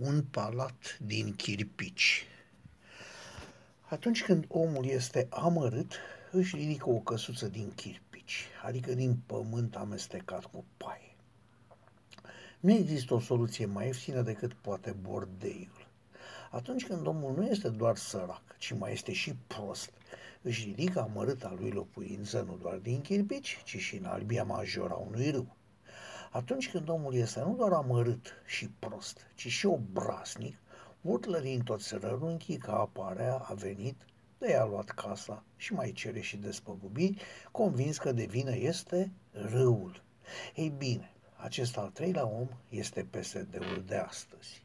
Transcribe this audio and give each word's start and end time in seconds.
un 0.00 0.22
palat 0.22 0.98
din 1.00 1.34
chirpici. 1.36 2.26
Atunci 3.80 4.22
când 4.22 4.44
omul 4.48 4.84
este 4.86 5.26
amărât, 5.30 5.92
își 6.30 6.56
ridică 6.56 6.90
o 6.90 6.98
căsuță 6.98 7.48
din 7.48 7.72
chirpici, 7.74 8.46
adică 8.64 8.94
din 8.94 9.16
pământ 9.26 9.76
amestecat 9.76 10.44
cu 10.44 10.64
paie. 10.76 11.16
Nu 12.60 12.72
există 12.72 13.14
o 13.14 13.20
soluție 13.20 13.66
mai 13.66 13.86
ieftină 13.86 14.22
decât 14.22 14.52
poate 14.52 14.96
bordeiul. 15.02 15.88
Atunci 16.50 16.86
când 16.86 17.06
omul 17.06 17.34
nu 17.36 17.46
este 17.46 17.68
doar 17.68 17.96
sărac, 17.96 18.58
ci 18.58 18.72
mai 18.72 18.92
este 18.92 19.12
și 19.12 19.34
prost, 19.46 19.90
își 20.42 20.64
ridică 20.64 21.00
amărâta 21.00 21.54
lui 21.58 21.70
locuință 21.70 22.40
nu 22.40 22.58
doar 22.62 22.76
din 22.76 23.00
chirpici, 23.00 23.60
ci 23.64 23.76
și 23.76 23.96
în 23.96 24.04
albia 24.04 24.44
majoră 24.44 24.92
a 24.92 24.96
unui 24.96 25.30
râu. 25.30 25.56
Atunci 26.32 26.70
când 26.70 26.88
omul 26.88 27.14
este 27.14 27.40
nu 27.40 27.54
doar 27.54 27.72
amărât 27.72 28.42
și 28.46 28.70
prost, 28.78 29.26
ci 29.34 29.46
și 29.46 29.66
obraznic, 29.66 30.56
urlă 31.00 31.38
din 31.38 31.62
toți 31.62 31.94
rărunchii 31.94 32.58
că 32.58 32.70
aparea 32.70 33.34
a 33.34 33.54
venit, 33.54 33.96
de 34.38 34.54
a 34.54 34.64
luat 34.64 34.90
casa 34.90 35.44
și 35.56 35.72
mai 35.72 35.92
cere 35.92 36.20
și 36.20 36.36
despăgubiri, 36.36 37.22
convins 37.50 37.98
că 37.98 38.12
de 38.12 38.24
vină 38.24 38.56
este 38.56 39.12
râul. 39.32 40.02
Ei 40.54 40.68
bine, 40.68 41.12
acest 41.36 41.76
al 41.76 41.88
treilea 41.88 42.26
om 42.26 42.48
este 42.68 43.06
PSD-ul 43.10 43.84
de 43.86 43.96
astăzi. 43.96 44.64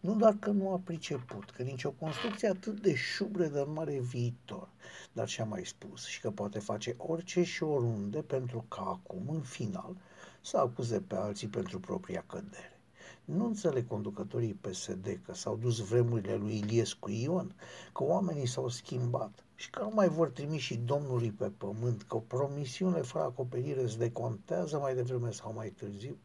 Nu 0.00 0.14
doar 0.14 0.36
că 0.40 0.50
nu 0.50 0.72
a 0.72 0.80
priceput, 0.84 1.50
că 1.50 1.62
nici 1.62 1.84
o 1.84 1.90
construcție 1.90 2.48
atât 2.48 2.80
de 2.80 2.94
șubredă 2.94 3.68
nu 3.72 3.80
are 3.80 3.98
viitor, 3.98 4.68
dar 5.12 5.28
și-a 5.28 5.44
mai 5.44 5.64
spus 5.64 6.06
și 6.06 6.20
că 6.20 6.30
poate 6.30 6.58
face 6.58 6.94
orice 6.96 7.42
și 7.42 7.62
oriunde 7.62 8.22
pentru 8.22 8.64
ca 8.68 8.82
acum, 8.82 9.28
în 9.28 9.40
final, 9.40 9.96
să 10.40 10.56
acuze 10.56 11.00
pe 11.00 11.14
alții 11.16 11.48
pentru 11.48 11.80
propria 11.80 12.24
cădere. 12.26 12.80
Nu 13.24 13.44
înțeleg 13.46 13.86
conducătorii 13.86 14.58
PSD 14.60 15.20
că 15.24 15.34
s-au 15.34 15.56
dus 15.56 15.78
vremurile 15.78 16.34
lui 16.34 16.58
Iliescu 16.58 17.10
Ion, 17.10 17.54
că 17.92 18.04
oamenii 18.04 18.46
s-au 18.46 18.68
schimbat 18.68 19.44
și 19.54 19.70
că 19.70 19.82
nu 19.82 19.90
mai 19.94 20.08
vor 20.08 20.30
trimi 20.30 20.58
și 20.58 20.76
Domnului 20.76 21.30
pe 21.30 21.50
pământ, 21.56 22.02
că 22.02 22.16
promisiunile 22.16 23.00
fără 23.00 23.24
acoperire 23.24 23.82
îți 23.82 23.98
decontează 23.98 24.78
mai 24.78 24.94
devreme 24.94 25.30
sau 25.30 25.52
mai 25.52 25.68
târziu. 25.68 26.16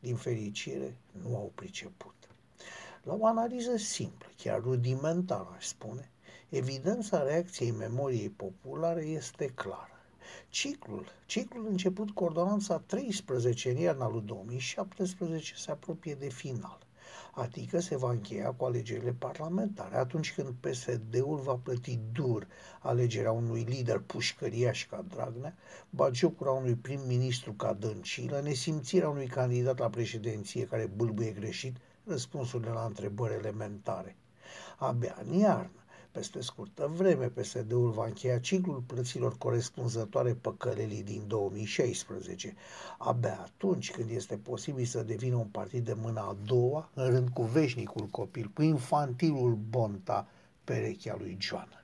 Din 0.00 0.16
fericire, 0.16 0.96
nu 1.22 1.36
au 1.36 1.52
priceput. 1.54 2.14
La 3.04 3.14
o 3.14 3.26
analiză 3.26 3.76
simplă, 3.76 4.26
chiar 4.36 4.60
rudimentară, 4.60 5.54
aș 5.56 5.66
spune, 5.66 6.10
evidența 6.48 7.22
reacției 7.22 7.70
memoriei 7.70 8.28
populare 8.28 9.04
este 9.04 9.46
clară. 9.46 9.98
Ciclul, 10.48 11.06
ciclul 11.26 11.66
început 11.66 12.10
cu 12.10 12.24
ordonanța 12.24 12.78
13 12.78 13.70
în 13.70 13.76
iarna 13.76 14.08
lui 14.08 14.22
2017 14.22 15.54
se 15.56 15.70
apropie 15.70 16.14
de 16.14 16.28
final, 16.28 16.78
adică 17.34 17.80
se 17.80 17.96
va 17.96 18.10
încheia 18.10 18.52
cu 18.52 18.64
alegerile 18.64 19.12
parlamentare, 19.18 19.96
atunci 19.96 20.34
când 20.34 20.54
PSD-ul 20.60 21.38
va 21.38 21.54
plăti 21.54 21.98
dur 22.12 22.46
alegerea 22.80 23.32
unui 23.32 23.62
lider 23.62 23.98
pușcăriaș 23.98 24.86
ca 24.86 25.04
Dragnea, 25.08 25.56
bagiocura 25.90 26.50
unui 26.50 26.74
prim-ministru 26.74 27.52
ca 27.52 27.72
Dăncilă, 27.72 28.40
nesimțirea 28.40 29.08
unui 29.08 29.26
candidat 29.26 29.78
la 29.78 29.88
președinție 29.90 30.66
care 30.66 30.86
bâlbâie 30.96 31.30
greșit 31.30 31.76
răspunsurile 32.06 32.70
la 32.70 32.84
întrebări 32.84 33.34
elementare. 33.34 34.16
Abia 34.78 35.16
în 35.24 35.38
iarnă, 35.38 35.84
peste 36.12 36.40
scurtă 36.40 36.90
vreme, 36.94 37.26
PSD-ul 37.26 37.90
va 37.90 38.06
încheia 38.06 38.38
ciclul 38.38 38.82
plăților 38.86 39.38
corespunzătoare 39.38 40.34
păcălelii 40.34 41.02
din 41.02 41.24
2016. 41.26 42.54
Abia 42.98 43.40
atunci 43.42 43.90
când 43.90 44.10
este 44.10 44.36
posibil 44.36 44.84
să 44.84 45.02
devină 45.02 45.36
un 45.36 45.46
partid 45.46 45.84
de 45.84 45.94
mâna 46.00 46.20
a 46.20 46.36
doua, 46.44 46.90
în 46.94 47.10
rând 47.10 47.28
cu 47.28 47.42
veșnicul 47.42 48.06
copil, 48.06 48.50
cu 48.54 48.62
infantilul 48.62 49.58
Bonta, 49.68 50.26
perechea 50.64 51.16
lui 51.18 51.36
Joana. 51.40 51.83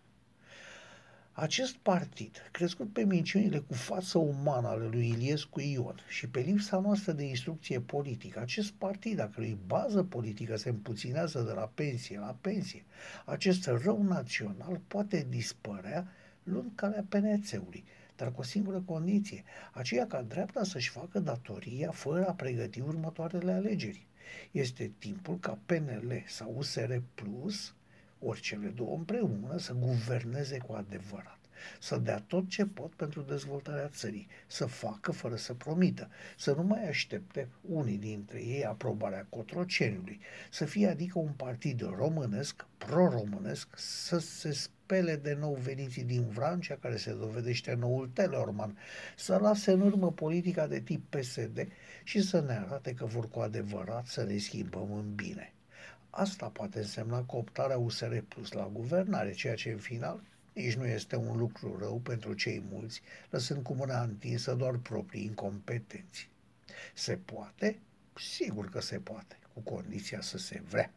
Acest 1.41 1.77
partid, 1.77 2.49
crescut 2.53 2.93
pe 2.93 3.05
minciunile 3.05 3.59
cu 3.59 3.75
față 3.75 4.19
umană 4.19 4.69
ale 4.69 4.87
lui 4.87 5.09
Iliescu 5.09 5.61
Ion 5.61 5.97
și 6.09 6.28
pe 6.28 6.41
lipsa 6.41 6.78
noastră 6.81 7.12
de 7.12 7.25
instrucție 7.25 7.81
politică, 7.81 8.41
acest 8.41 8.73
partid, 8.73 9.19
a 9.19 9.28
cărui 9.28 9.59
bază 9.67 10.03
politică 10.03 10.56
se 10.56 10.69
împuținează 10.69 11.41
de 11.41 11.53
la 11.53 11.71
pensie 11.75 12.19
la 12.19 12.37
pensie, 12.41 12.84
acest 13.25 13.67
rău 13.67 14.03
național 14.03 14.81
poate 14.87 15.27
dispărea 15.29 16.12
luând 16.43 16.71
calea 16.75 17.05
penețeului, 17.09 17.84
dar 18.17 18.33
cu 18.33 18.41
o 18.41 18.45
singură 18.45 18.83
condiție, 18.87 19.45
aceea 19.73 20.06
ca 20.06 20.23
dreapta 20.23 20.65
să-și 20.65 20.91
facă 20.91 21.19
datoria 21.19 21.91
fără 21.91 22.27
a 22.27 22.33
pregăti 22.33 22.81
următoarele 22.81 23.53
alegeri. 23.53 24.06
Este 24.50 24.93
timpul 24.99 25.39
ca 25.39 25.59
PNL 25.67 26.23
sau 26.27 26.55
USR 26.56 26.95
Plus 27.15 27.75
ori 28.20 28.41
cele 28.41 28.69
două 28.69 28.97
împreună 28.97 29.58
să 29.58 29.72
guverneze 29.72 30.58
cu 30.58 30.72
adevărat, 30.72 31.38
să 31.81 31.97
dea 31.97 32.19
tot 32.26 32.48
ce 32.48 32.66
pot 32.66 32.94
pentru 32.94 33.20
dezvoltarea 33.20 33.88
țării, 33.88 34.28
să 34.47 34.66
facă 34.66 35.12
fără 35.12 35.36
să 35.36 35.54
promită, 35.54 36.08
să 36.36 36.53
nu 36.53 36.62
mai 36.62 36.88
aștepte 36.88 37.48
unii 37.60 37.98
dintre 37.98 38.42
ei 38.42 38.64
aprobarea 38.64 39.26
Cotroceniului, 39.28 40.20
să 40.50 40.64
fie 40.64 40.88
adică 40.88 41.19
un 41.19 41.32
partid 41.32 41.81
românesc, 41.81 42.66
pro-românesc, 42.78 43.69
să 43.76 44.19
se 44.19 44.52
spele 44.52 45.16
de 45.16 45.37
nou 45.41 45.54
veniții 45.54 46.04
din 46.04 46.28
Vrancea, 46.28 46.76
care 46.81 46.97
se 46.97 47.12
dovedește 47.12 47.75
noul 47.75 48.08
Telorman, 48.12 48.78
să 49.16 49.37
lase 49.37 49.70
în 49.70 49.81
urmă 49.81 50.12
politica 50.12 50.66
de 50.66 50.81
tip 50.81 51.16
PSD 51.16 51.69
și 52.04 52.22
să 52.22 52.41
ne 52.41 52.52
arate 52.52 52.94
că 52.94 53.04
vor 53.04 53.28
cu 53.28 53.41
adevărat 53.41 54.06
să 54.06 54.25
ne 54.25 54.37
schimbăm 54.37 54.92
în 54.92 55.14
bine. 55.14 55.54
Asta 56.10 56.47
poate 56.47 56.78
însemna 56.78 57.22
cooptarea 57.22 57.78
USR 57.78 58.16
Plus 58.28 58.53
la 58.53 58.71
guvernare, 58.72 59.32
ceea 59.32 59.54
ce 59.54 59.71
în 59.71 59.78
final 59.78 60.21
nici 60.53 60.75
nu 60.75 60.87
este 60.87 61.16
un 61.16 61.37
lucru 61.37 61.78
rău 61.78 61.98
pentru 61.98 62.34
cei 62.34 62.62
mulți, 62.71 63.03
lăsând 63.31 63.62
cu 63.62 63.75
mâna 63.75 64.03
întinsă 64.03 64.54
doar 64.54 64.76
proprii 64.76 65.25
incompetenți. 65.25 66.28
Se 66.94 67.16
poate? 67.16 67.78
Sigur 68.15 68.69
că 68.69 68.81
se 68.81 68.99
poate, 68.99 69.38
cu 69.53 69.60
condiția 69.60 70.20
să 70.20 70.38
se 70.38 70.62
vrea. 70.69 70.93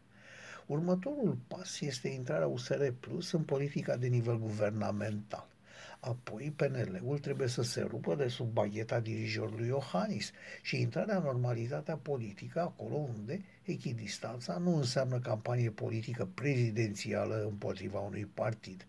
Următorul 0.66 1.38
pas 1.48 1.80
este 1.80 2.08
intrarea 2.08 2.48
USR 2.48 2.88
Plus 3.00 3.32
în 3.32 3.44
politica 3.44 3.98
de 3.98 4.08
nivel 4.08 4.40
guvernamental. 4.40 5.48
Apoi 6.06 6.54
PNL-ul 6.56 7.20
trebuie 7.20 7.48
să 7.48 7.62
se 7.62 7.82
rupă 7.82 8.16
de 8.16 8.28
sub 8.28 8.54
bagheta 8.54 9.00
dirijorului 9.00 9.68
Iohannis 9.68 10.32
și 10.62 10.82
intrarea 10.82 11.18
în 11.18 11.24
normalitatea 11.24 11.96
politică 11.96 12.60
acolo 12.60 12.96
unde 12.96 13.42
echidistanța 13.64 14.58
nu 14.58 14.76
înseamnă 14.76 15.20
campanie 15.20 15.70
politică 15.70 16.30
prezidențială 16.34 17.44
împotriva 17.44 18.00
unui 18.00 18.26
partid. 18.26 18.88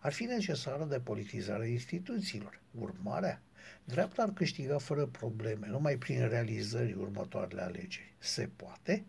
Ar 0.00 0.12
fi 0.12 0.24
necesară 0.24 0.84
depolitizarea 0.84 1.66
instituțiilor. 1.66 2.60
Urmarea? 2.80 3.42
Dreapta 3.84 4.22
ar 4.22 4.32
câștiga 4.32 4.78
fără 4.78 5.06
probleme, 5.06 5.66
numai 5.66 5.96
prin 5.96 6.28
realizări 6.28 6.92
următoarele 6.92 7.62
alegeri. 7.62 8.14
Se 8.18 8.48
poate? 8.56 9.04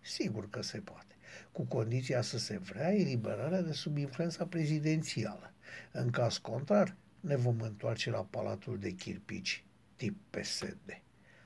Sigur 0.00 0.50
că 0.50 0.62
se 0.62 0.78
poate, 0.78 1.13
cu 1.52 1.62
condiția 1.62 2.22
să 2.22 2.38
se 2.38 2.58
vrea 2.58 2.94
eliberarea 2.94 3.62
de 3.62 3.72
sub 3.72 3.96
influența 3.96 4.46
prezidențială. 4.46 5.52
În 5.92 6.10
caz 6.10 6.36
contrar, 6.36 6.96
ne 7.20 7.36
vom 7.36 7.60
întoarce 7.60 8.10
la 8.10 8.26
palatul 8.30 8.78
de 8.78 8.90
chirpici 8.90 9.64
tip 9.96 10.16
PSD. 10.30 11.02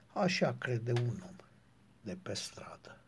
Așa 0.07 0.57
crede 0.59 0.93
un 0.93 1.23
om 1.29 1.37
de 2.01 2.19
pe 2.23 2.35
stradă. 2.35 2.99